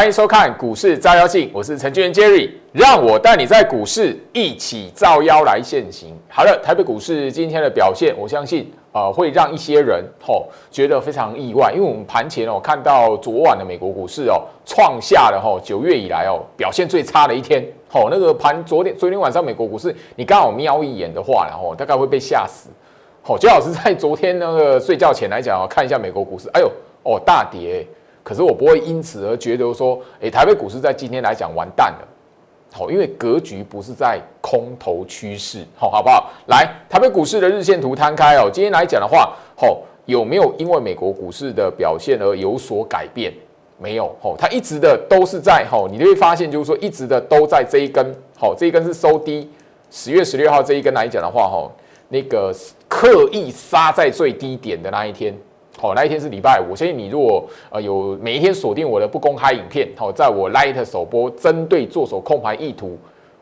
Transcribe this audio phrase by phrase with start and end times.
[0.00, 6.16] 欢迎收看股市照妖镜，我是程序员 Jerry，让我带你在股市一起照妖来现行。
[6.26, 22.70] 好了，台北股市今天的表现，我相信呃会让一些人吼觉得非常意外，因为我们盘前哦看到昨晚的美国股市哦创下了吼九月以来哦表现最差的一天，吼那个盘昨天昨天晚上美国股市你刚好瞄一眼的话，然后大概会被吓死。
[23.20, 27.86] 好，最好是在昨天那个睡觉前来讲哦，看一下美国股市，哎呦哦大跌。
[28.30, 32.08] 可是我不会因此而觉得说，诶，台北股市在今天来讲完蛋了，
[32.70, 36.30] 好，因为格局不是在空头趋势，好，好不好？
[36.46, 43.32] 来，台北股市的日线图摊开哦，今天来讲的话，好，有没有因为美国股市的表现而有所改变？
[43.78, 49.50] 没有，好，它一直的都是在，好，你就会发现就是说，一直的都在这一根，好，这一根是收低，
[49.90, 51.68] 十月十六号这一根来讲的话，哈，
[52.08, 52.54] 那个
[52.86, 55.34] 刻意杀在最低点的那一天。
[55.80, 62.98] 好，那一天是礼拜五，所以你如果呃有每一天锁定我的不公开影片，好，在我 Light 首播针对做手控盘意图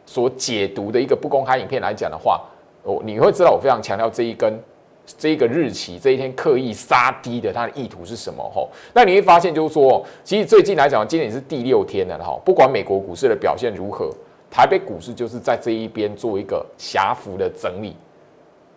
[0.07, 2.41] 所解读的一个不公开影片来讲的话，
[2.85, 4.57] 哦，你会知道我非常强调这一根
[5.05, 8.41] 这一个日期这一天刻意杀低的它的意图是什么？
[8.55, 14.15] 吼，那你会发现就是说，其实最近来讲，今年是第六天了，哈，不管美国股市的表现如何，
[14.49, 17.97] 台北股市就是在这一边做一个狭幅的整理。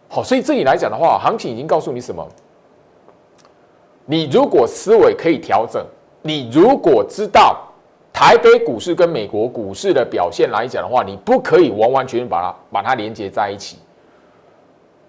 [0.09, 2.27] 好，所以这里来讲的话，行情已经告诉你什么？
[4.05, 5.85] 你如果思维可以调整，
[6.21, 7.61] 你如果知道
[8.11, 13.77] 台北股市跟美国股市的表现来讲的话，你不可以完完全全把它把它连接在一起。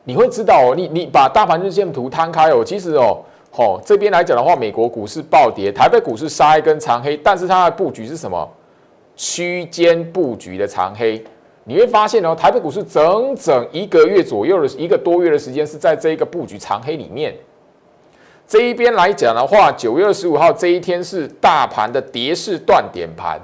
[0.05, 3.19] 你会知道哦，你你把大盘日线图摊开哦，其实哦，
[3.57, 8.49] 哦这边来讲的话，美国股市暴跌，台北股市杀一根长黑，但是它的布局是什么？
[9.15, 11.23] 区间布局的长黑。
[11.65, 17.35] 你会发现哦，台北股市整整一个月左右的一个多月的时间是在这一个布局长黑里面。
[18.47, 23.41] 这一边来讲的话，九月二十五号这一天是大盘的跌势断点盘。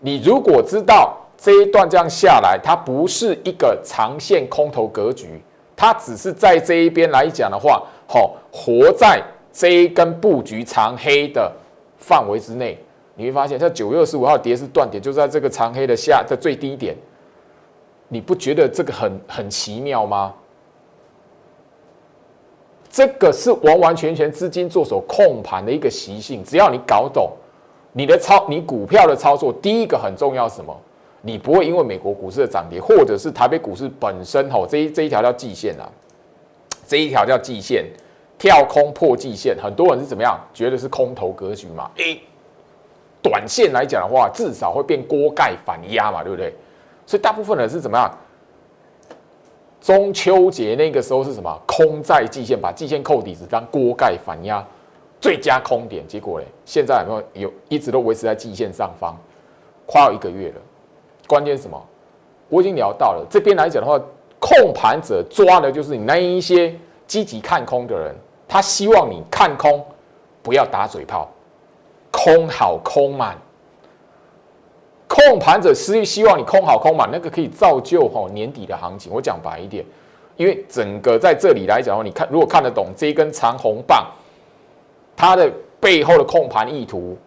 [0.00, 5.40] 你如果知道这一段这样下来，它不是一个长线空头格局，
[5.76, 9.22] 它只是在这一边来讲的话，好活在
[9.52, 11.52] 这一根布局长黑的
[11.98, 12.76] 范围之内。
[13.14, 16.96] 你会发现，在九月二十五号跌势断点就在这个长黑的下的最低点。
[18.08, 20.34] 你不觉得这个很很奇妙吗？
[22.90, 27.30] 这个是完完全全资金做手控盘的一个习性，只要你搞懂
[27.92, 30.76] 你的操，你股票的操作，第一个很重要什么？
[31.22, 35.86] 你不会因为美国股市的涨跌，或者是台北股市本身吼，这一这一条叫季线啊，
[36.86, 37.84] 这一条叫季线，
[38.36, 40.38] 跳空破季线，很多人是怎么样？
[40.52, 41.90] 觉得是空头格局嘛？
[41.96, 42.20] 诶，
[43.22, 46.52] 短线来讲的话，至少会变锅盖反压嘛，对不对？
[47.06, 48.10] 所以大部分人是怎么样？
[49.80, 51.58] 中秋节那个时候是什么？
[51.66, 54.62] 空在季线，把季线扣底，子当锅盖反压，
[55.20, 56.06] 最佳空点。
[56.06, 59.16] 结果嘞，现在有没有有一直都维持在季线上方，
[59.86, 60.56] 快要一个月了。
[61.26, 61.80] 关键什么？
[62.48, 63.98] 我已经聊到了这边来讲的话，
[64.38, 66.74] 控盘者抓的就是你那一些
[67.06, 68.14] 积极看空的人，
[68.46, 69.84] 他希望你看空，
[70.42, 71.28] 不要打嘴炮，
[72.10, 73.38] 空好空满。
[75.10, 79.12] 控盘者是希望你空好空满，那个可以造就哈年底的行情。
[79.12, 79.84] 我讲白一点，
[80.36, 84.06] 因为整个在这里来讲的话，你看如果看得懂这一根长红棒，
[85.16, 85.50] 它的
[85.80, 87.18] 背后的控盘意图，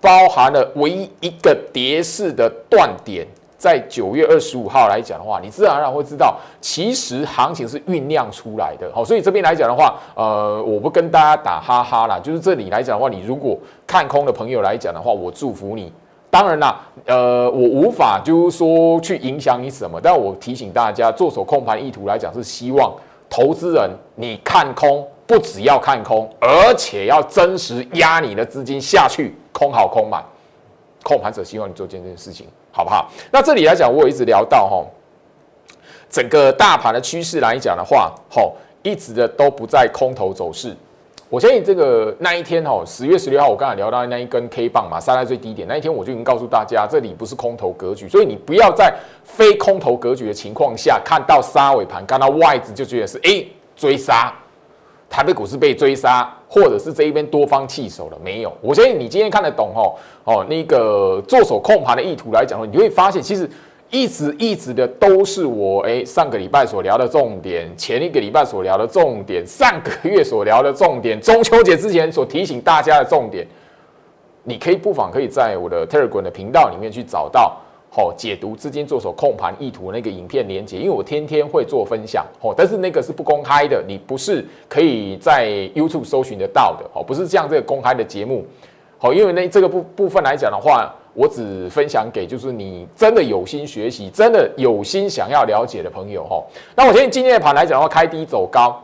[0.00, 3.26] 包含了唯一一个跌势的断点，
[3.58, 8.90] 在九月二十五号来讲的话，你自然而然会知道，其实行情是酝酿出来的。
[8.94, 15.92] 好，所以这边来讲的话，呃，我不跟大家打哈哈啦，就是这里来讲的话，你如果看空的朋友来讲的话，我祝福你。
[16.30, 22.92] 当然啦，呃，我无法就是说去影响你什么，但我提醒大家，做手控盘意图来讲是希望
[23.30, 30.22] 投资人你看空，不只要看空，而且要真实压你的资金下去，空好空满。
[31.02, 33.08] 控盘者希望你做这件事情，好不好？
[33.30, 34.84] 那这里来讲，我一直聊到哈，
[36.10, 40.76] 整个大盘的趋势来讲的话，吼，一直的都不在空头走势。
[41.28, 48.94] 我相信这个那一天哦，十月十六号，我刚才聊到那一根 K 棒嘛，杀在最低点那一天，我就已经告诉大家，这里不是空头格局，所以你不要在
[49.24, 53.44] 非空头格局的情况下，看到杀尾盘，看到外资就觉得是哎
[53.74, 54.32] 追杀，
[55.10, 58.56] 台北股市被追杀，或者是这一边多方弃守了，没有。
[58.60, 63.50] 我相信你今天看得懂哦哦，那个做手控盘的意图来讲，你会发现其实。
[63.90, 73.46] 一直一直的都是我哎，上个礼拜所聊的重点，前一个礼拜所聊的重点，上个月所聊的重点，中秋节之前所提醒大家的重点，
[74.42, 77.56] 你可以不妨可以在我的 Telegram 的频道里面去找到，
[77.96, 88.44] 哦，解读资金做手控盘意图那个影片连接，因为我天天会做分享，哦，但是那个是不公开的，你不是可以在 YouTube 搜寻得到的，哦，不是像这个公开的节目。
[88.98, 96.44] 好，因为那这个部部分来讲的话，我只分享给就是你真的有心学习、真的有心想要了解的朋友哈。
[96.76, 98.78] 那我相信今天的盘来讲的话，开低走高，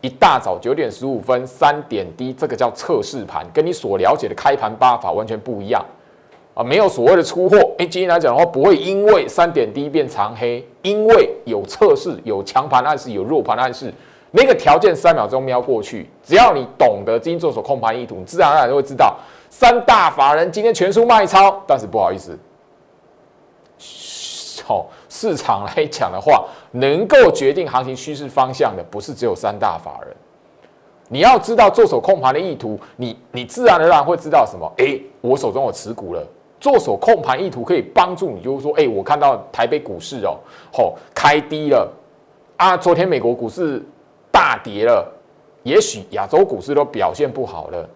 [0.00, 5.80] 一大早九点十五分三点低，这个叫测试盘，跟你所了解的开盘八法完全不一样
[6.52, 7.56] 啊，没有所谓的出货。
[7.78, 13.94] 哎，今天来讲的话，不会因为三点低变长黑，因为有测试、有强盘暗示、有弱盘暗示。
[14.32, 19.16] 那个条件三秒钟瞄过去，只要你懂得基金做手控盘意图，你自然而然就会知道
[19.50, 21.62] 三大法人今天全数卖超。
[21.66, 22.38] 但是不好意思，
[24.64, 30.16] 好市场来讲的话，能够决定行情趋势方向的不是只有三大法人。
[31.08, 34.70] 你要知道做手控盘的意图，你你自然而然会知道什么？
[34.78, 36.26] 哎，我手中有持股了。
[36.60, 40.38] 做手控盘意图可以帮助你，就是说，哎，我看到台北股市哦，
[40.72, 41.90] 吼开低了
[42.56, 43.84] 啊，昨天美国股市。
[44.30, 45.04] 大跌了，
[45.64, 47.88] 也许亚洲股市都表现不好了。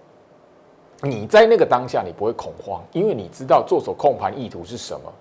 [1.03, 5.13] 你在那个当下，你不会恐慌，因为你知道做手控盘意图是什么。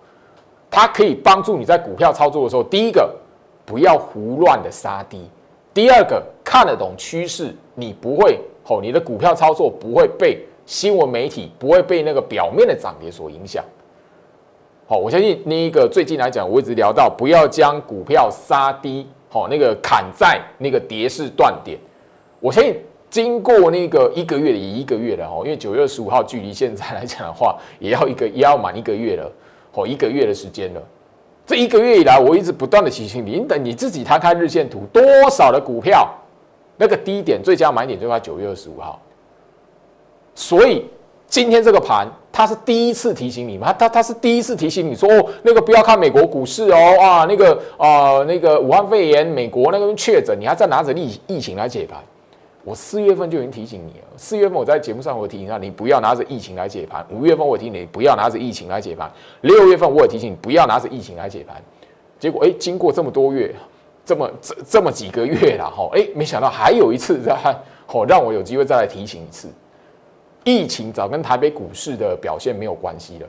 [0.69, 3.13] 它可以帮助你在股票操作的时候，第一个
[3.65, 5.29] 不要胡乱的杀低，
[5.73, 13.63] 第二个看得懂趋势，你不会吼，你的股票操作不会被新闻媒体，不会被那个表面的涨跌所影响。
[14.87, 19.07] 好，我相信那一个最近来讲，我一直聊到不要将股票杀低。
[19.29, 21.79] 好，那个砍在那个跌势断点，
[22.41, 22.75] 我相信
[23.11, 29.31] 经过那个一个月的一个月了哦，因为九月二十五号距离现在来讲的话，也要一个也要满一个月了，
[29.73, 30.81] 哦，一个月的时间了。
[31.45, 36.09] 这一个月以来，我一直不断的提醒你，你等你自己摊开日线图，多少的股票
[36.77, 38.99] 那个低点最佳买点就在九月二十五号，
[40.33, 40.85] 所以。
[41.27, 43.71] 今天这个盘，它是第一次提醒你吗？
[43.79, 51.97] 它它是第一次提醒你说哦，那个不要看美国股市哦啊，那个啊那个武汉肺炎，美国那边确诊，你还在拿着疫疫情来解盘。
[52.63, 57.05] 我四月份就已经提醒你了，四月份我在节目上我提醒他，你不要拿着疫情来解盘。
[57.09, 59.11] 五月份我提醒你不要拿着疫情来解盘。
[59.41, 61.61] 六月份我也提醒你不要拿着疫情来解盘。
[62.19, 63.55] 结果哎，经过这么多月，
[64.05, 67.35] 这么这这么几个月了哈，哎，没想到还有一次在
[67.87, 69.49] 哦，让我有机会再来提醒一次。
[70.43, 73.27] 疫情早跟台北股市的表现没有关系了。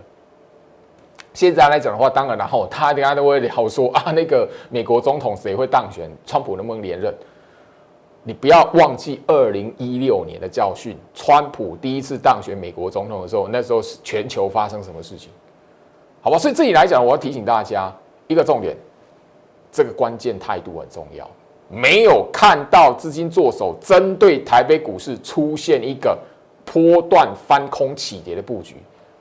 [1.33, 7.15] 现在来讲的话，当然，然后他等下都会好说啊，那个美国总统谁会当选，川普能不能连任？
[8.25, 15.31] 你不要忘记二零一六年的教训，川普第一次当选美国总统的时候，那时候是全球发生什么事情？
[16.21, 17.93] 好吧，所以这里来讲，我要提醒大家
[18.29, 18.77] 一个重点，
[19.71, 21.29] 这个关键态度很重要。
[21.69, 26.19] 没有看到资金做手针对台北股市出现一个。
[26.65, 28.77] 波段翻空起跌的布局，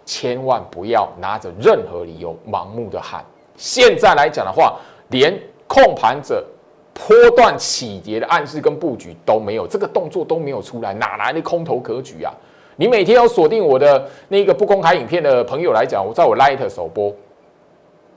[0.06, 3.26] 千万不要拿着任何理由盲目的喊。
[3.58, 5.38] 现在来讲的话，连
[5.68, 6.46] 控盘者
[6.94, 12.34] 波段起跌的暗示跟布局都没有，这个动作都没有出来，哪来的空头格局啊？
[12.76, 17.14] 你每天要锁定我的那个不公开影片的朋友来讲，我在我 Light 首播。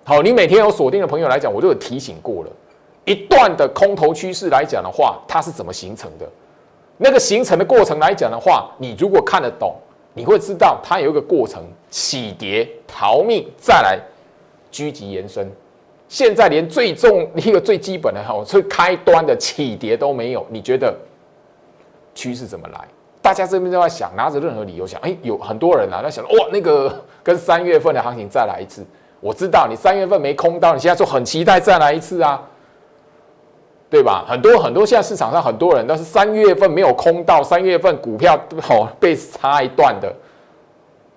[0.04, 2.50] 好，你每天有锁定的朋友来讲，我就有提醒过了。
[3.04, 6.26] 一段的空头趋势来讲的话，它是怎么形成的？
[6.96, 9.74] 那个形成的过程来讲的话，你如果看得懂，
[10.14, 13.98] 你会知道它有一个过程：起跌、逃命，再来
[14.72, 15.50] 狙击延伸。
[16.14, 20.94] 现在连最重一个最基本的哈，最开端的起跌都没有，你觉得
[22.14, 22.86] 趋势怎么来？
[23.20, 28.86] 大家这边都在想，拿着任何理由想，哎，有很多人啊在想，哇，那个跟三月份的行情再来一次。
[29.18, 32.40] 我知道你三月份没空到，你现在说很期待再来一次啊。
[33.90, 34.24] 对吧？
[34.28, 40.14] 很多很多，现在市场上很多人都是三月份没有空到，三月份股票好被插一段的。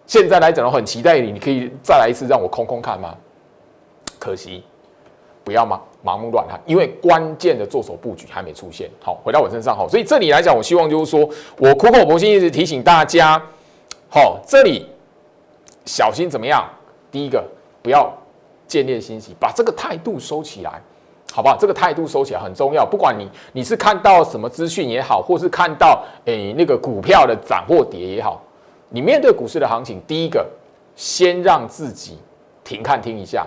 [0.08, 3.16] 现在来讲，我很期待你，你可以再来一次让我空空看吗？
[4.20, 4.64] 可惜，
[5.48, 8.90] 不要盲盲目乱看，因为关键的做手布局还没出现。
[9.02, 11.22] 好，回到我身上哈，所以这里来讲，我希望就是说
[11.58, 13.42] 我苦口婆心一直提醒大家，
[14.10, 14.86] 好，这里
[15.86, 16.70] 小心怎么样？
[17.10, 17.42] 第一个，
[17.82, 18.12] 不要
[18.68, 20.82] 见猎心喜，把这个态度收起来。
[21.34, 21.56] 好不好？
[21.58, 22.86] 这个态度收起来很重要。
[22.86, 28.42] 不管你你是看到什么资讯也好，或是看到诶那个股票的涨或跌也好，
[28.90, 30.46] 你面对股市的行情，第一个
[30.96, 32.18] 先让自己
[32.64, 33.46] 停看听一下，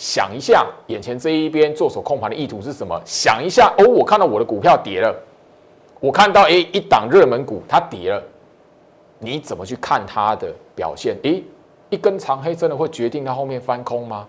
[0.00, 2.98] 想一下眼前这一边做手控盘的意图是什么？
[3.04, 5.14] 想一下哦，我看到我的股票跌了，
[6.00, 8.22] 我看到诶一档热门股它跌了，
[9.18, 11.18] 你怎么去看它的表现？
[11.24, 11.44] 诶，
[11.90, 14.26] 一根长黑真的会决定它后面翻空吗？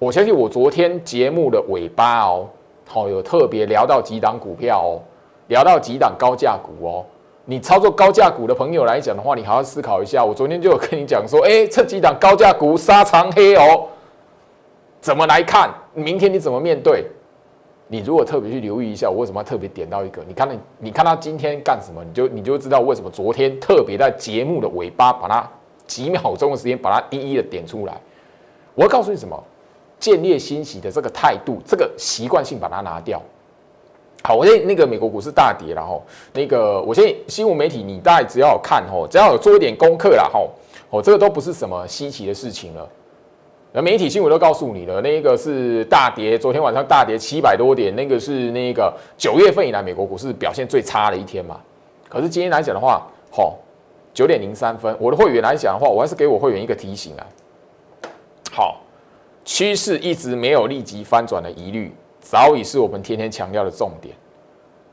[0.00, 2.48] 我相信我昨天节目的尾巴哦，
[2.84, 4.98] 好有特别聊到几档股票哦，
[5.46, 7.06] 聊到几档高价股哦。
[7.44, 10.24] 你操作高价股的朋友来讲的话，你还要思考一下。
[10.24, 13.86] 我昨天就有跟你讲说，哎，这几档高价股杀长黑哦，
[15.04, 15.68] 怎么来看？
[15.92, 17.04] 明天你怎么面对？
[17.88, 20.22] 你如果特别去留意一下，我为什么要特别点到一个？
[20.26, 25.46] 你看，你你看他今天干什么，你就你就知道为什么昨天特别在节目的尾巴把它
[25.86, 28.00] 几秒钟的时间把它一一的点出来。
[28.74, 29.38] 我要告诉你什么？
[30.00, 33.20] 见猎欣喜的这个态度，这个习惯性把它拿掉。
[34.22, 40.48] 好，我现在那个美国股市大跌然后那个我现在新闻媒体你大概只要有看吼，只要有做一点功课了吼，
[40.88, 42.88] 哦，这个都不是什么稀奇的事情了。
[43.76, 51.60] 那媒体新闻都告诉你了，那个是大跌，昨天晚上大跌七百多点，那个是那个九月份以来美国股市表现最差的一天嘛。
[52.08, 53.58] 可是今天来讲的话，好，
[54.12, 57.26] 九点零三分，我的会员来讲的话，我还是给我会员一个提醒啊。
[58.52, 58.80] 好，
[59.44, 64.14] 趋势一直没有立即翻转的疑虑，早已是我们天天强调的重点。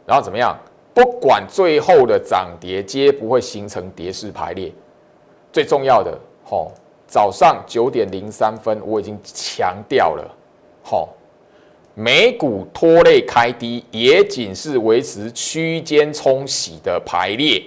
[0.08, 0.58] 然后怎么样？
[0.92, 4.74] 不管最后的涨跌，皆不会形成跌势排列。
[5.54, 6.72] 最重要的，吼。
[7.12, 10.34] 早上九点零三分，我已经强调了，
[10.82, 11.10] 好，
[11.94, 17.62] 美股拖累开低，也仅是维持区间冲洗的排列，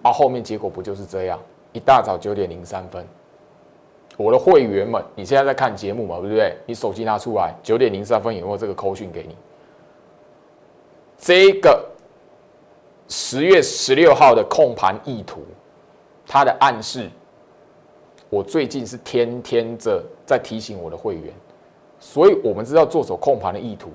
[0.00, 1.38] 啊，后面结果不就是这样？
[1.74, 3.06] 一大早九点零三分，
[4.16, 6.56] 我的会员们，你现在在看节目嘛，对不对？
[6.64, 9.36] 你手机拿出来，九点零三分有没有这个扣讯给你？
[11.18, 11.84] 这个
[13.06, 15.44] 十月十六号的控盘意图，
[16.26, 17.10] 它的暗示。
[18.34, 21.32] 我最近是天天着在提醒我的会员，
[22.00, 23.90] 所以我们知道做手控盘的意图。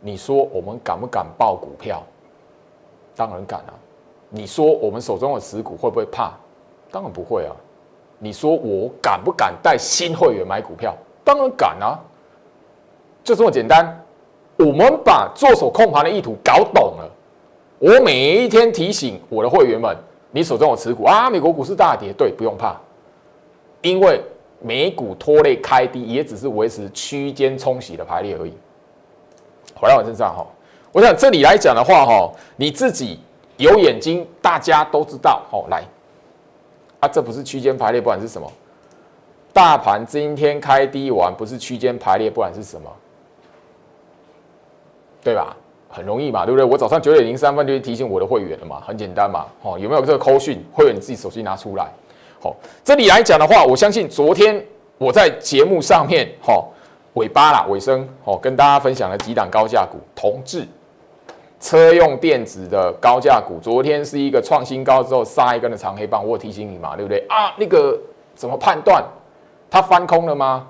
[0.00, 2.02] 你说我们敢不敢报股票？
[3.14, 3.74] 当然敢啊！
[4.30, 6.32] 你说我们手中的持股会不会怕？
[6.90, 7.52] 当然不会啊！
[8.18, 10.96] 你说我敢不敢带新会员买股票？
[11.22, 12.00] 当然敢啊！
[13.22, 14.02] 就这么简单。
[14.56, 17.10] 我们把做手控盘的意图搞懂了。
[17.78, 19.94] 我每一天提醒我的会员们：
[20.30, 22.74] 你手中有持股啊，美国股市大跌，对，不用怕。
[23.82, 24.20] 因为
[24.60, 28.52] 美股拖累开低，也只是维持区间冲洗的排列而已。
[29.74, 30.46] 回到我身上哈，
[30.92, 33.18] 我想这里来讲的话哈，你自己
[33.56, 35.42] 有眼睛，大家都知道。
[35.50, 35.82] 好，来，
[37.00, 38.50] 啊，这不是区间排列，不管是什么，
[39.52, 42.88] 大盘今天开低完不是区间排列，不管是什么，
[45.22, 45.56] 对吧？
[45.88, 46.64] 很容易嘛，对不对？
[46.64, 49.46] 我早上九点零三分就提醒我的会员了嘛，很简单嘛。
[49.62, 50.64] 哦，有没有这个扣讯？
[50.72, 51.90] 会员你自己手机拿出来。
[52.42, 54.60] 好，这里来讲的话，我相信昨天
[54.98, 56.60] 我在节目上面，哈，
[57.14, 60.66] 尾巴啦，尾声，哦，跟大家分享了几档高价股，同志
[61.60, 67.54] 车用电子的高价股，昨天是一个创新高之后杀一根的长黑棒，我提醒你嘛，对不对啊？
[67.56, 67.96] 那个
[68.34, 69.04] 怎么判断
[69.70, 70.66] 它翻空了吗？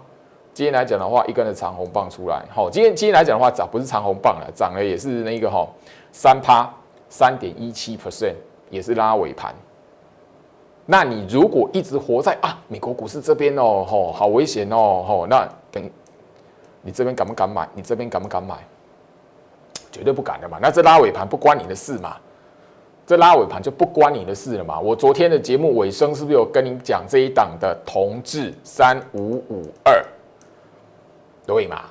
[0.53, 5.67] 今天来讲的话，一根的长红棒出来，好，今天今天来讲的话，涨不是长红棒了，涨了也是那个哈
[6.13, 6.71] 三趴
[7.09, 8.35] 三点一七 percent，
[8.69, 9.55] 也是拉尾盘。
[10.93, 15.83] 那你如果一直活在啊美国股市这边哦，吼，好危险哦，吼，那等
[16.83, 17.67] 你这边敢不敢买？
[17.75, 18.57] 你这边敢不敢买？
[19.91, 20.59] 绝对不敢的嘛。
[20.61, 22.19] 那这拉尾盘不关你的事嘛？
[23.07, 24.79] 这拉尾盘就不关你的事了嘛？
[24.79, 30.05] 我昨天的节目尾声是不是有跟你讲这一档的同志三五五二？
[31.47, 31.85] 对嘛？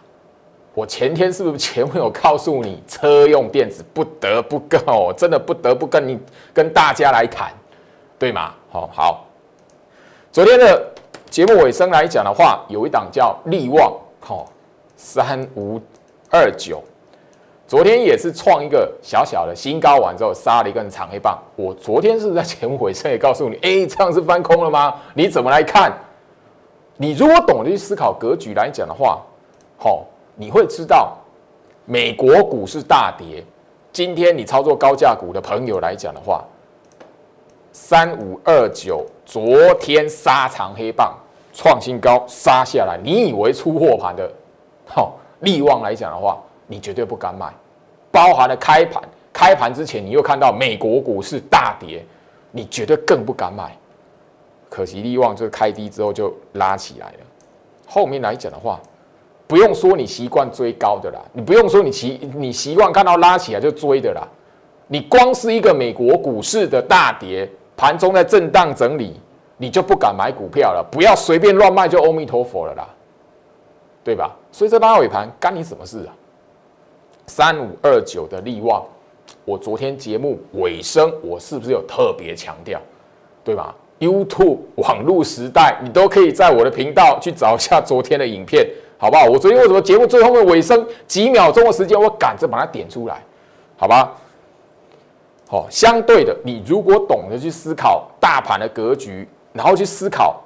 [0.75, 6.19] 我前天是不是 前面有告诉你，车用电子不得不跟哦，真的不得不跟你
[6.53, 7.51] 跟大家来谈。
[8.19, 8.53] 对吗？
[8.73, 9.25] 好好，
[10.31, 10.81] 昨天的
[11.29, 14.47] 节目尾声来讲的话，有一档叫利旺，好
[14.95, 15.77] 三五
[16.29, 16.81] 二九，
[17.67, 21.37] 昨天也是创一个小小的新高，完之后杀了一根长黑棒。
[21.57, 24.95] 我昨天是在节目尾声也告诉你， 哎，这样是翻空了吗？
[25.13, 25.91] 你怎么来看？
[26.95, 29.21] 你如果懂得去思考格局来讲的话，
[29.77, 31.17] 好，你会知道
[31.83, 33.43] 美国股市大跌，
[33.91, 36.41] 今天你操作高价股的朋友来讲的话。
[37.73, 41.17] 三五二九，昨天杀长黑棒
[41.53, 44.29] 创新高杀下来，你以为出货盘的，
[44.85, 46.37] 好利旺来讲的话，
[46.67, 47.51] 你绝对不敢买。
[48.11, 49.01] 包含了开盘，
[49.31, 52.05] 开盘之前你又看到美国股市大跌，
[52.51, 53.73] 你绝对更不敢买。
[54.69, 57.17] 可惜利旺这个开低之后就拉起来了。
[57.87, 58.79] 后面来讲的话，
[59.47, 64.27] 不用说你习惯追高的啦，你不用说你习你习惯看到拉起来就追的啦，
[64.87, 67.49] 你光是一个美国股市的大跌。
[67.81, 69.19] 盘中在震荡整理，
[69.57, 70.87] 你就不敢买股票了。
[70.91, 72.87] 不要随便乱卖，就阿弥陀佛了啦，
[74.03, 74.37] 对吧？
[74.51, 76.13] 所以这拉尾盘干你什么事啊？
[77.25, 78.85] 三五二九的利旺，
[79.45, 82.79] 我昨天节目尾声，我是不是有特别强调，
[83.43, 88.63] 对吧？YouTube 网络时代，你都可以在我的频道去找一下昨天的影片，
[88.99, 89.25] 好不好？
[89.25, 93.23] 我昨天为什么节目最后的尾声几秒钟的时间，我赶着把它点出来，
[93.75, 94.13] 好吧？
[95.51, 100.41] 哦，相对的，你如果懂得去思考大盘的格局，然后去思考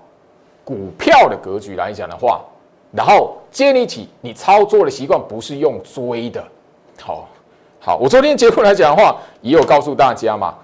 [0.63, 2.41] 股票的格局来讲的话，
[2.91, 6.43] 然后建立起你操作的习惯，不是用追的。
[6.99, 7.29] 好，
[7.79, 10.55] 好，我昨天节目来讲的话，也有告诉大家嘛。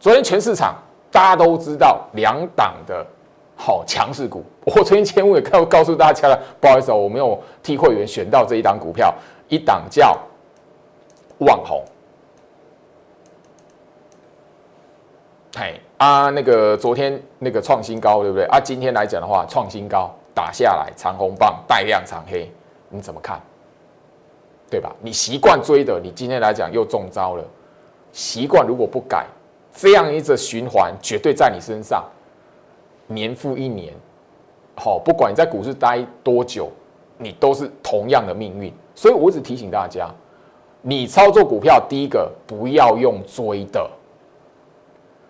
[0.00, 0.74] 昨天全市场
[1.10, 3.06] 大家都知道两档的
[3.56, 9.12] 好强势股，我昨天节目也告告诉大家了，不好意思哦，我没有替会员选到这一档股票，
[9.48, 10.16] 一档叫
[11.40, 11.84] 网红。
[15.56, 18.58] 嘿啊，那个昨天那个创新高，对不对啊？
[18.58, 22.50] 今天来讲的话，创新高打下来，长红棒带量长黑，
[22.88, 23.40] 你怎么看？
[24.68, 24.92] 对吧？
[25.00, 27.44] 你习惯追的，你今天来讲又中招了。
[28.10, 29.26] 习惯如果不改，
[29.72, 32.04] 这样一个循环绝对在你身上，
[33.06, 33.94] 年复一年，
[34.74, 36.68] 好，不管你在股市待多久，
[37.16, 38.72] 你都是同样的命运。
[38.96, 40.10] 所以我只提醒大家，
[40.82, 43.88] 你操作股票，第一个不要用追的。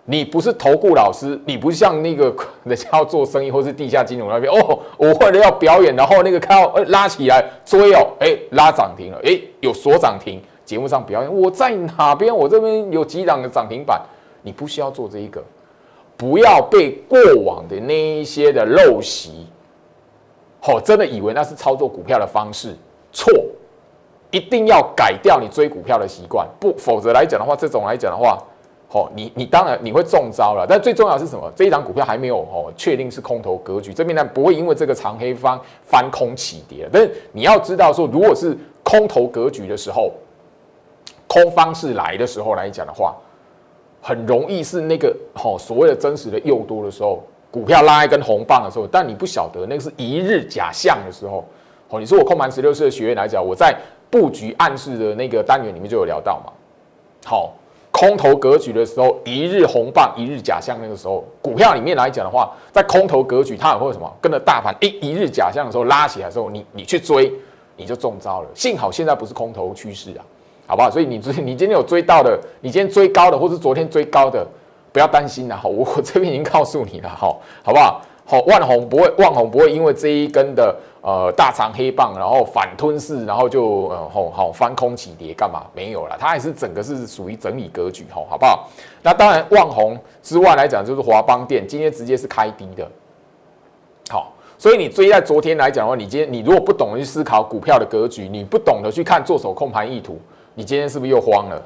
[0.06, 2.34] 你不是投顾老师，你不像那个
[2.64, 13.98] 人家要做生意或是地下金融那边哦，我为了要表演，然后那个看到呃拉起来追哦，哎拉涨停了，哎有锁涨停，节目上表演我在哪边，我这边有几档的涨停板，
[14.42, 15.42] 你不需要做这一个，
[16.18, 19.46] 不要被过往的那一些的陋习，
[20.64, 22.76] 哦真的以为那是操作股票的方式，
[23.10, 23.32] 错，
[24.30, 28.38] 一定要改掉你追股票的习惯，不否则来讲的话，这种来讲的话。
[28.94, 31.52] 哦，你你当然你会中招了，但最重要的是什么？
[31.56, 36.88] 这一档股票还没有哦确定是空头格局，这边呢不会因为这个长黑方翻空起跌。
[36.92, 40.12] 但是你要知道说，如果是空头格局的时候，
[41.26, 43.16] 空方是来的时候来讲的话，
[44.00, 47.20] 很容易是那个哦所谓的真实的诱多的时候，
[47.50, 51.44] 股票拉一根红棒的时候，但你不晓得那个是一日假象的时候。
[51.88, 53.76] 哦，你说我空盘十六岁的学员来讲，我在
[54.08, 56.52] 布局暗示的那个单元里面就有聊到嘛，
[57.24, 57.52] 好。
[57.94, 60.76] 空头格局的时候，一日红棒，一日假象。
[60.82, 64.12] 那个时候，股票里面来讲的话，在空头格局，它也会什么？
[64.20, 67.32] 跟着大盘一一日假象的时候拉起来的时候，你你去追，
[67.76, 68.48] 你就中招了。
[68.52, 70.26] 幸好现在不是空头趋势啊，
[70.66, 70.90] 好不好？
[70.90, 74.44] 所以你追，你今天有追到的，你今天追高的，或是昨天追高的，
[74.90, 75.56] 不要担心啦。
[75.56, 78.02] 好，我这边已经告诉你了，好，好不好？
[78.26, 80.74] 好，万红不会，万红不会因为这一根的
[81.06, 85.66] 呃大长黑棒，然后反吞噬，然后就呃好好翻空起跌干嘛？
[85.74, 88.66] 没有了，它还是整个是属于整理格局，吼，好不好？
[89.02, 92.90] 那当然，万红之外来讲，就是华邦电今天直接是开低的，
[94.08, 100.18] 好，所以你追在昨天来讲的话，你今天你如果不懂得去思考股票的格局，你不懂得去看做手控盘意图，
[100.54, 101.62] 你今天是不是又慌了？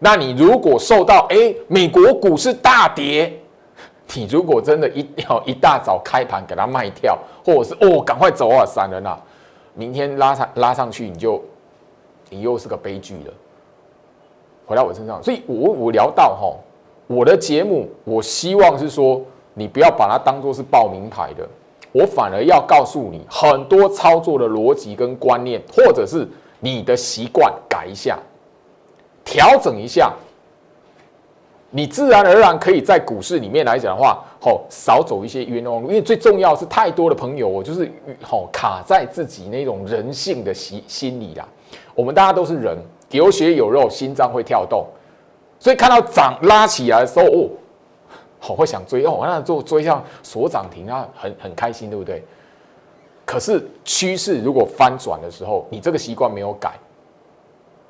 [0.00, 3.40] 那你如果受到哎美国股市大跌。
[4.12, 9.18] 你如果真的一要一大早开盘给它卖掉，或者是哦赶快走啊散人啊，
[9.74, 11.42] 明天拉上拉上去你就
[12.28, 13.32] 你又是个悲剧了。
[14.66, 16.54] 回到我身上，所以我我聊到哈，
[17.06, 19.20] 我的节目我希望是说
[19.52, 21.48] 你不要把它当做是报名牌的，
[21.92, 26.28] 我反而要告诉你很多操作的逻辑跟观念，或者是
[26.60, 28.18] 你的习惯改一下，
[29.24, 30.12] 调整一下。
[31.76, 37.90] 你自然而然可以在股市里面来讲的话，吼少走一些冤枉路，因为最重要是太多的朋友，我就是
[38.22, 41.44] 吼卡在自己那种人性的心心理啦。
[41.92, 42.78] 我们大家都是人，
[43.10, 44.86] 有血有肉，心脏会跳动，
[45.58, 47.50] 所以看到涨拉起来的时候，哦，
[48.38, 52.22] 好会想追哦，那做追上锁涨停啊，很很开心，对不对？
[53.24, 56.74] 可是趋势如果翻转的时候，你这个习惯没有改，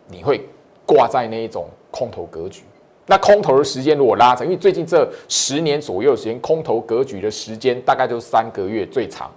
[0.06, 0.40] 你会
[0.86, 2.62] 挂在那一种空头格局。
[3.06, 9.30] 那空头的时间如果拉长，因为最近这十年左右的时间，空头格局的时间大概就三个月最长。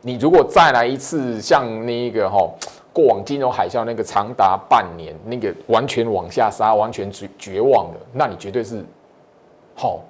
[0.00, 2.38] 你如果再来一次像那个哈
[2.92, 8.84] 过往金融海啸那个长达半年，那个完全往下杀，完全绝绝望的，那你绝对是
[9.74, 10.00] 好。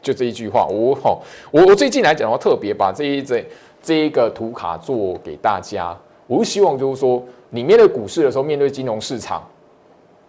[0.00, 1.20] 就这一句话，我好，
[1.50, 3.44] 我我最近来讲的话，特别把这一这
[3.82, 5.96] 这一个图卡做给大家。
[6.26, 9.46] 我希望就是说，你面对股市的时候，面对金融市场。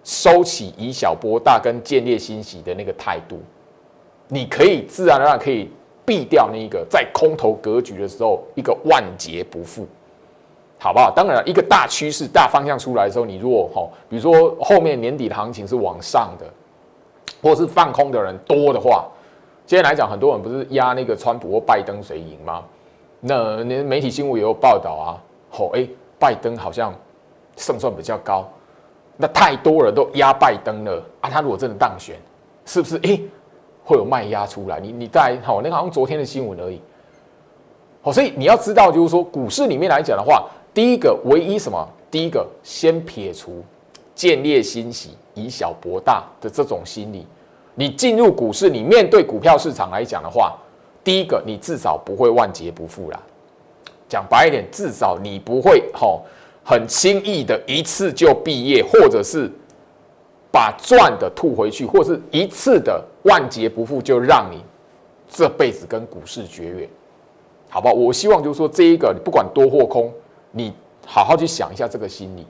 [0.08, 3.42] 收起以小博大跟见猎欣喜的那个态度，
[4.30, 5.70] 你可以自然而然可以
[6.06, 9.86] 避掉那一个在空头格局的时候一个万劫不复，
[10.80, 11.12] 好不好？
[11.14, 16.46] 当然，一个大趋势大方向出来的时候，你如果哈，比如说后面年底的行情是往上的，
[17.44, 19.06] 或是放空的人多的话，
[19.66, 22.64] 今天来讲，很多人不是压那个川普或拜登谁赢吗？
[23.20, 25.20] 那连媒体新闻也有报道啊，
[25.52, 25.86] 吼，哎，
[26.18, 26.94] 拜登好像
[27.58, 28.50] 胜算比较高。
[29.18, 31.30] 那太多人都压拜登了啊！
[31.30, 32.16] 他如果真的当选，
[32.66, 33.20] 是不是诶
[33.84, 34.80] 会有卖压出来？
[34.80, 36.80] 你你再好，那个好像昨天的新闻而已。
[38.02, 41.88] 好，所以你要知道，就是说股市里面来讲的话，第一个唯一什么？
[42.12, 43.64] 第一个先撇除
[44.16, 47.26] 见猎欣喜、以小博大的这种心理。
[47.76, 50.56] 你进入股市，你面对股票市场来讲的话，
[51.04, 53.20] 第一个，你至少不会万劫不复啦。
[54.08, 56.24] 讲白一点，至少你不会吼
[56.70, 59.50] 很轻易的一次就毕业，或者是
[60.52, 64.62] 把赚的吐回去，或是一次的万劫不复，就让你
[65.30, 66.90] 这辈子跟股市绝缘，
[67.70, 67.94] 好不好？
[67.94, 70.12] 我希望就是说，这一个不管多或空，
[70.52, 70.74] 你
[71.06, 72.46] 好好去想一下这个心理。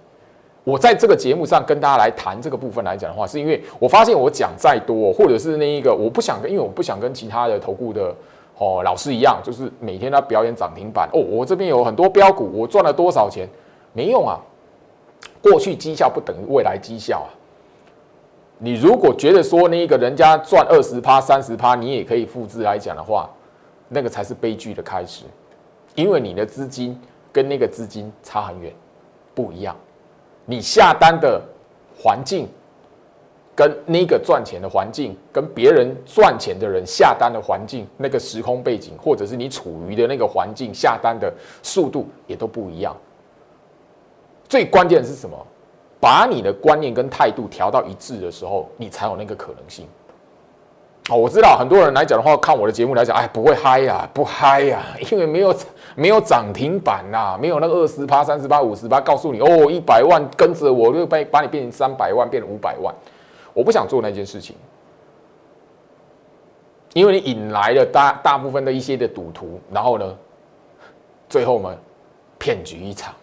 [0.63, 8.12] 我在这个节目上跟大家来谈这个部分来讲的话，是因为我发现我讲再多，或者是那一个我不想跟，因为我不想跟其他的投顾的
[8.58, 13.47] 哦老师一样，就是每天他表演涨停板哦，我这边有很多标股，我赚了多少钱，
[13.93, 14.39] 没用啊。
[15.41, 17.30] 过去绩效不等于未来绩效啊。
[18.60, 23.30] 你如果觉得说那个人家赚二十趴、三十趴，你也可以复制来讲的话，
[23.88, 25.26] 那个才是悲剧的开始，
[25.93, 27.00] 因为你的资金
[27.32, 28.73] 跟那个资金差很远，
[29.36, 29.76] 不一样。
[30.45, 31.39] 你下单的
[31.95, 32.47] 环境，
[33.56, 42.97] 跟那个赚钱的环境，跟别人赚钱的人下单的环境，那个时空背景，或者是你处于的那个环境下单的速度也都不一样。
[44.48, 45.38] 最关键的是什么？
[46.00, 49.88] 把你的观念跟态度调到一致的时候，你才有那个可能性。
[51.10, 55.56] 哦，我知道很多人来讲的话，看我的节目来讲，哎，不会嗨呀，不嗨呀，因为没有
[55.96, 62.94] 没有涨停板呐，没有那个二十趴、三十趴、五十趴，告诉你哦，一百万跟着我就把把你变成三百万，变成五百万。
[63.54, 64.56] 我不想做那件事情，
[66.94, 70.16] 因为你引来了大大部分的一些的赌徒，然后呢，
[71.28, 71.76] 最后呢，
[72.38, 73.16] 骗局一场。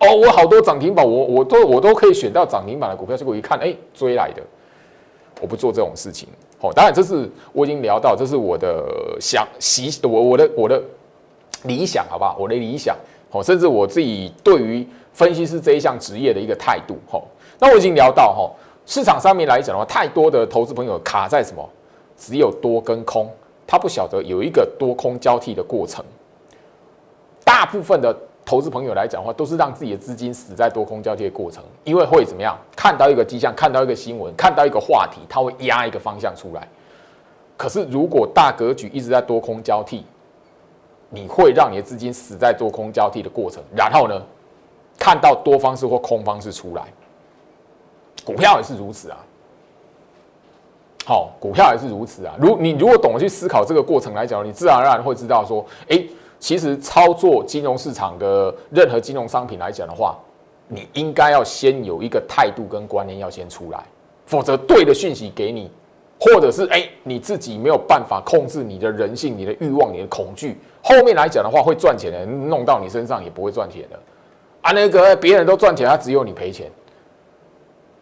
[0.00, 4.42] 哦，我好多涨停板，我我都我都可以选到涨停板的股票，结果一看，哎，追来的。
[5.42, 6.26] 我不做这种事情。
[6.58, 8.82] 好，当然这是我已经聊到，这是我的
[9.20, 10.82] 想习，我我的我的
[11.64, 12.34] 理想，好不好？
[12.38, 12.96] 我的理想，
[13.30, 17.26] 好，甚至我自己对于分析师这一项职业的一个态度，好，
[17.58, 18.50] 那我已经聊到，哈，
[18.86, 21.68] 市场上面来讲的话，太多的投资朋友卡在什么？
[22.16, 23.30] 只有多跟空，
[23.66, 26.02] 他不晓得有一个多空交替的过程，
[27.44, 28.16] 大部分的。
[28.50, 32.58] 投资朋友来讲的话，都是让自己的资金死在多空交替的过程，因为会怎么样？
[32.74, 36.66] 看到一个迹象，看到一个新闻，看到一个话题，它会压一个方向出来。
[37.56, 40.04] 可是如果大格局一直在多空交替，
[41.10, 44.20] 你会让你的资金死在多空交替的过程，然后呢，
[44.98, 46.82] 看到多方式或空方式出来，
[48.24, 49.18] 股票也是如此啊。
[51.04, 52.34] 好，股票也是如此啊。
[52.36, 56.04] 如你如果懂得去思考这个过程来讲，你自然而然会知道说，哎。
[56.40, 60.18] 其实操作金融市场的任何金融商品来讲的话，
[60.66, 63.78] 你应该要先有一个态度跟观念要先出来，
[64.24, 65.70] 否则对的讯息给你，
[66.18, 74.00] 或者是哎你自己没有办法控制你的人性、你的欲望、你的恐惧，后面来讲的话会赚钱的弄到你身上也不会赚钱的
[74.62, 76.70] 啊，那个别人都赚钱，他只有你赔钱。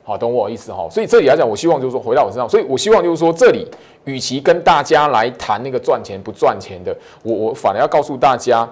[0.09, 0.89] 好，懂我意思哈。
[0.91, 3.71] 所以这里来讲，我希望就是说回到我身上，所以我希望就是说，这里
[4.07, 8.67] 与其跟大家来谈那个赚钱不赚钱的，我我反而要告诉大家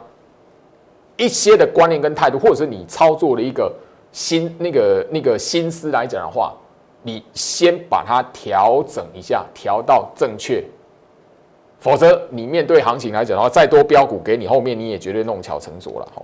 [1.19, 3.71] 一些的观念跟态度，或者是你操作的一个
[4.13, 6.55] 心那个那个心思来讲的话，
[7.03, 10.65] 你先把它调整一下，调到正确，
[11.81, 16.09] 否则你面对行情来讲的话，再多标股给你，后面你也绝对弄巧成拙了。
[16.15, 16.23] 好，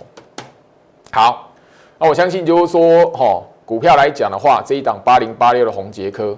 [1.12, 1.53] 好，
[1.98, 3.42] 那我相信就是说，哈。
[3.64, 6.37] 股票来讲的话，这一档八零八六的红杰科，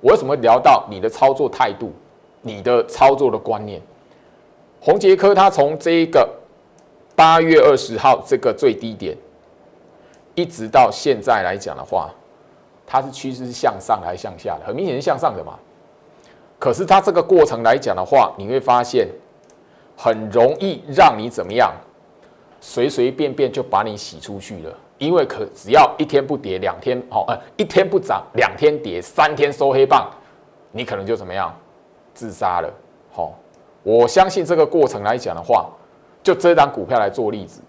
[0.00, 1.92] 我为什么聊到你的操作态度、
[2.40, 3.80] 你的操作的观念？
[4.80, 6.28] 红杰科它从这一个
[7.14, 9.16] 八月二十号这个最低点，
[10.34, 12.10] 一直到现在来讲的话，
[12.86, 14.66] 它是趋势是向上还是向下的？
[14.66, 15.58] 很明显是向上的嘛。
[16.58, 19.06] 可是它这个过程来讲的话，你会发现
[19.96, 21.72] 很容易让你怎么样，
[22.60, 24.74] 随随便便就把你洗出去了。
[25.00, 30.10] 因为可只要一天不跌，两天好，呃，一天不涨，两天跌，三天收黑棒，
[30.72, 31.50] 你可能就怎么样，
[32.12, 32.70] 自杀了。
[33.10, 33.32] 好，
[33.82, 35.70] 我相信这个过程来讲的话，
[36.22, 37.62] 就这张股票来做例子，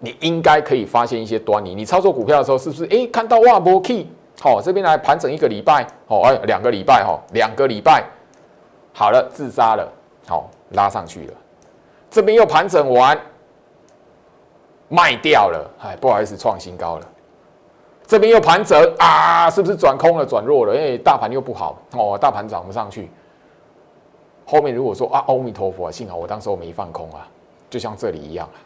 [0.00, 1.74] 你应该可以发现一些端倪。
[1.74, 4.06] 你操作股票的时候，是不是哎看到哇波 key，
[4.38, 8.04] 好，这边来盘整一个礼拜，好，哎两个礼拜哈，两个礼拜
[8.92, 9.90] 好了，自杀了，
[10.26, 11.32] 好拉上去了，
[12.10, 13.18] 这边又盘整完。
[14.90, 17.06] 卖掉了，哎，不好意思，创新高了。
[18.06, 20.74] 这边又盘整啊，是不是转空了、转弱了？
[20.74, 23.08] 因为大盘又不好哦，大盘涨不上去。
[24.44, 27.24] 后面如果说啊，阿弥陀佛，幸好我当时候没放空啊，
[27.70, 28.58] 就像这里一样啊。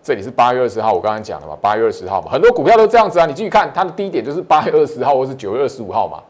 [0.00, 3.26] 这里是八月二十号，我刚刚讲了嘛，八月二十号嘛，很多股票都这样子啊。
[3.26, 6.22] 你继续看，它的低点就是八月二十号或是九月二十五号嘛。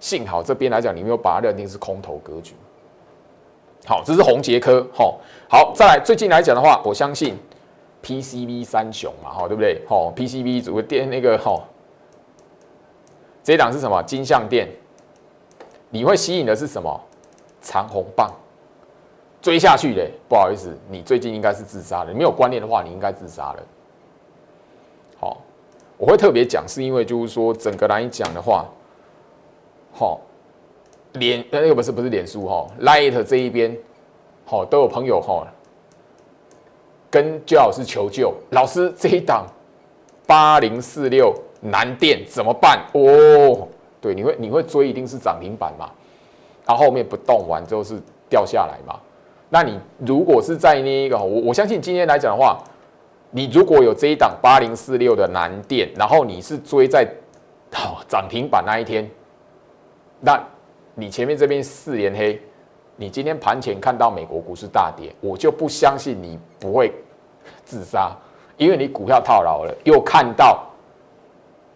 [0.00, 2.56] 幸好这边来讲，你没有把它认定是空头格局。
[3.86, 4.84] 好，这是红杰科。
[4.92, 5.18] 好，
[5.48, 7.38] 好，再来最近来讲的话，我相信。
[8.06, 9.82] PCB 三雄嘛，哈，对不对？
[9.88, 11.60] 哈，PCB 组个电那个哈，
[13.42, 14.00] 这档是什么？
[14.04, 14.68] 金相电，
[15.90, 17.00] 你会吸引的是什么？
[17.60, 18.32] 长红棒
[19.42, 22.14] 追下去嘞，不好意思，你最近应该是自杀了。
[22.14, 23.62] 没有观念的话，你应该自杀了。
[25.18, 25.38] 好，
[25.98, 28.66] 我会特别讲，是因为就是说整个来讲的话，
[29.92, 30.20] 好，
[31.14, 33.76] 脸那个不是不是脸书哈，Light 这一边，
[34.44, 35.44] 好都有朋友哈，
[37.10, 39.46] 跟焦老师求救，老师这一档
[40.26, 42.84] 八零四六南电怎么办？
[42.92, 43.66] 哦，
[44.00, 45.90] 对，你会你会追，一定是涨停板嘛。
[46.64, 48.98] 它后面不动完之后是掉下来嘛？
[49.48, 52.58] 那你如果是在那一个，我我相信今天来讲的话，
[53.30, 57.06] 你如果有这一档八零四六的南电，然后你是追在
[57.72, 59.08] 好涨停板那一天，
[60.20, 60.42] 那
[60.96, 62.40] 你前面这边四连黑，
[62.96, 66.92] 你今天盘前看到美国股市大跌，我就不相信你不会
[67.64, 68.10] 自杀，
[68.56, 70.62] 因为你股票套牢了，又看到。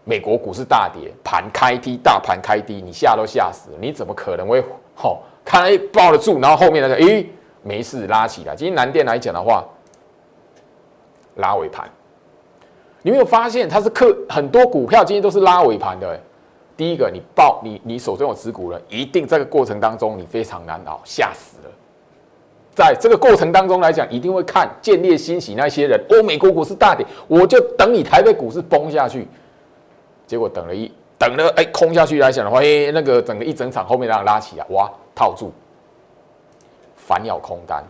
[0.02, 3.76] 美国股市大跌，盘开低，大盘开低，你吓都吓死了。
[3.78, 5.62] 你怎么可能会好看？
[5.62, 7.24] 哎，抱得住，然后后面那个，哎，
[7.62, 8.56] 没事，拉起来。
[8.56, 9.62] 今天南电来讲的话，
[11.37, 11.88] 拉尾盘，
[13.02, 16.18] 你没有发现它是克很多股票今天都是拉尾盘的。
[16.80, 21.70] 第一个，你抱你你手中有持股了，一定这个过程当中你非常难熬，吓死了。
[22.74, 26.02] 在这个过程当中来讲，一定会看建立欣喜那些人。
[26.08, 29.28] 欧，美国股市大跌，我就等你台北股市崩下去。
[30.26, 35.52] 结果等了一等了，哎，空下去来讲的话，哎，那个整个一整场后面让拉起来，哇，套住，
[36.96, 37.84] 反咬空单。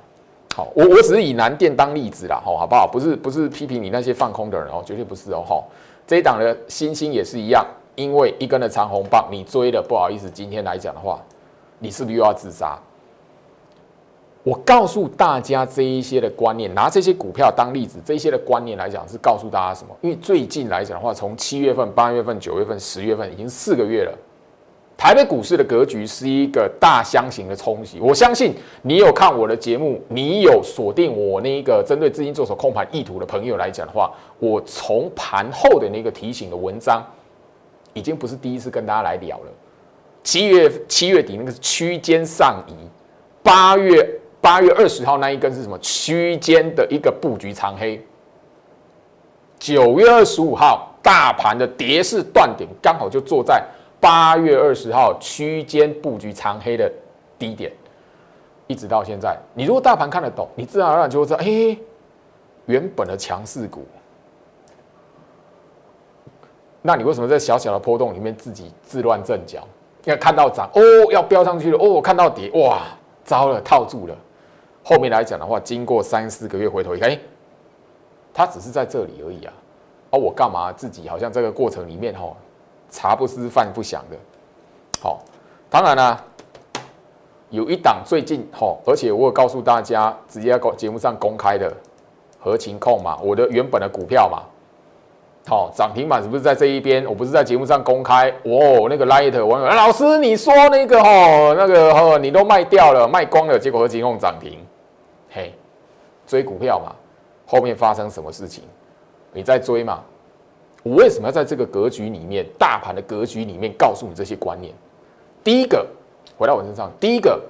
[0.56, 2.88] 好，我我只是以南电当例子啦，好，好不好？
[2.88, 5.64] 不是不是批评你那些放空的人哦，绝对不是哦，吼。
[6.08, 7.64] 这一档的星星也是一样，
[8.00, 11.20] 因为一根的长红棒你追了，不好意思，今天来讲的话，
[11.78, 12.78] 你是不是又要自杀？
[14.42, 19.94] 我告诉大家这一些的观念，拿这些股票当例子，这些的观念来讲是告诉大家什么？
[20.00, 24.18] 因为最近来讲的话，从七月份、八月份、九月份、十月份，已经四个月了。
[24.96, 28.00] 台北股市的格局是一个大箱型的冲击。
[28.00, 37.04] 我相信你有看我的节目，你有锁定我那个针对资金做手控盘意图的朋友来讲的话，我从盘后的那个提醒的文章，
[37.92, 39.46] 已经不是第一次跟大家来聊了。
[40.22, 42.74] 七月七月底那个是区间上移，
[43.42, 44.16] 八月。
[44.42, 48.02] 八月二十号那一根是什么区间的一个布局长黑？
[49.58, 53.62] 九月二十五号大盘的跌势断点刚好就坐在
[54.00, 56.90] 八月二十号区间布局长黑的
[57.38, 57.70] 低点，
[58.66, 61.76] 一直到现在，你如果大盘看得懂，你自然而然就会知道，哎，
[62.64, 63.86] 原本的强势股，
[66.82, 69.66] 那你为什么在小小的波动里面自己自乱阵脚？
[70.04, 70.80] 要看到涨哦，
[71.12, 72.82] 要飙上去了哦，看到跌哇，
[73.22, 74.16] 糟了，套住了。
[74.82, 77.18] 后面来讲的话，经过三四个月回头一看，哎，
[78.32, 79.52] 它只是在这里而已啊！
[80.10, 82.34] 而我干嘛自己好像这个过程里面哈，
[82.88, 84.16] 茶不思饭不想的。
[85.02, 85.20] 好，
[85.68, 86.24] 当然啦，
[87.50, 91.70] 有一档最近哈，而且我有告诉大家，直接在节目上公开的
[92.38, 94.42] 合情控嘛，我的原本的股票嘛，
[95.46, 97.04] 好涨停板是不是在这一边？
[97.06, 104.58] 我不是在节目上公开哦，那个 light 网友老师，你说那个哦，那个哦，你都卖掉了，卖光了，结果合情控涨停。
[105.30, 105.54] 嘿，
[106.26, 106.94] 追股票嘛，
[107.46, 108.64] 后面发生什么事情？
[109.32, 110.02] 你在追嘛？
[110.82, 114.74] 我为什么要在这个格局里面，大盘的格局里面告诉你这些观念？
[115.42, 115.86] 第一个，
[116.36, 117.40] 回到我身上，第一个，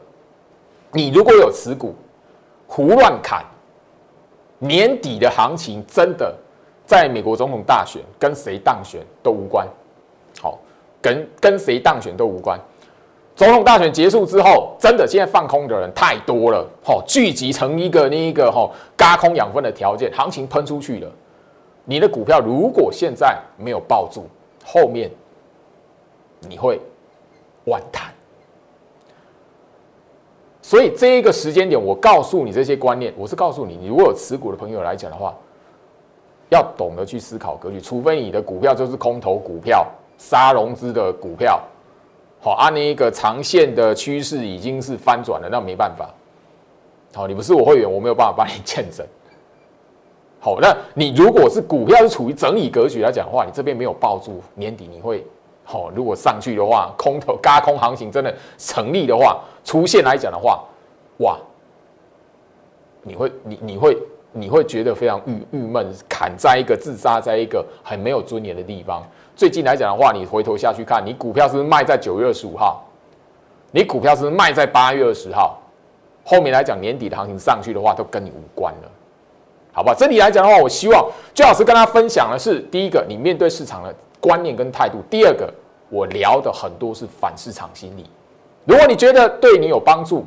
[0.92, 1.94] 你如果有持股，
[2.66, 3.44] 胡乱砍，
[4.58, 6.34] 年底的行情真的
[6.90, 9.64] 在美国总统大选跟谁当选都无关，
[10.40, 10.58] 好，
[11.00, 12.58] 跟跟谁当选都无关。
[13.36, 21.08] 总统大选结束之后，真的现在放空的人太多了，吼，聚集成一个那一个吼，嘎空养分的条件，行情喷出去了。
[21.84, 24.26] 你的股票如果现在没有抱住，
[24.64, 25.08] 后面
[26.40, 26.80] 你会
[27.66, 28.02] 完蛋。
[30.60, 35.32] 所以这一个时间点，我告诉你这些观念，我是告诉你，你如果有持股的朋友来讲的话，
[36.50, 39.86] 要懂得去思考格局，除非你的股票就是空头股票、
[40.18, 41.60] 杀融资的股票。
[42.42, 46.08] 好，按那一个长线的趋势已经是翻转了，那没办法。
[47.14, 49.06] 好，你不是我会员，我没有办法帮你见证。
[50.38, 55.22] 好，那你如果是股票是处于整理格局来讲的话，你这边没有抱住，年底你会
[55.64, 55.90] 好。
[55.90, 60.64] 如果上去的话，空头嘎空行情真的成立的话，出现来讲的话，
[61.18, 61.38] 哇，
[63.02, 63.98] 你会你你会
[64.32, 69.02] 你会觉得非常郁郁闷，砍在一个自杀在一个很没有尊严的地方。
[69.34, 72.84] 最近来讲的话，你回头下去看，你股票是不是卖在九月二十五号？
[73.72, 75.58] 你股票是不是卖在八月二十号？
[76.24, 78.90] 后面来讲年底的行情上去的话，都跟你无关了，
[79.72, 79.94] 好吧？
[79.96, 85.52] 这里来讲的话，我希望最老师跟大家分享的是：第一个，你面对市场的观念跟态度；第二个，
[85.88, 88.04] 我聊的很多是反市场心理。
[88.64, 90.24] 如果你觉得对你有帮助，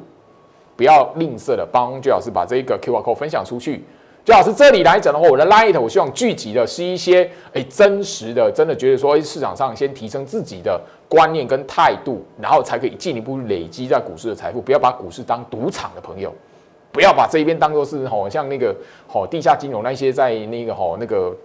[0.75, 3.83] 不要吝啬的帮朱老师把这个 Q R code 分享出去。
[4.25, 14.61] 朱老师这里来讲的话，我的 Light 我希望聚集的是一些哎真实的，真的觉得说哎市场上先提升自己的观念跟态度，然后才可以进一步累积在股市的财富。
[14.61, 16.33] 不要把股市当赌场的朋友，
[16.93, 18.73] 不要把这一边当做是吼像那个
[19.07, 21.35] 吼地下金融那些在那个吼那个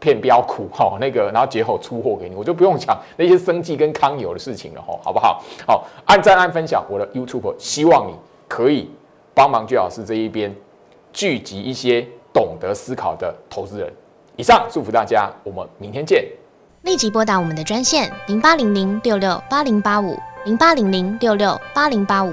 [0.00, 5.42] 骗标股吼那个然后节后出货给你，我就不用讲那些生计跟康有的事情了吼，好不好？
[5.66, 8.14] 好，按赞按分享我的 YouTube，希望你
[8.54, 8.88] 可以
[9.34, 10.54] 帮忙最好是这一边。
[11.12, 13.92] 聚集一些懂得思考的投资人。
[14.36, 16.24] 以上祝福大家，我们明天见。
[16.82, 22.32] 立即拨打我们的专线零八零零六六八零八五零八零零六六八零八五